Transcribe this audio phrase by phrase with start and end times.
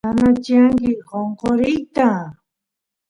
[0.03, 2.07] nanachiani qonqoriyta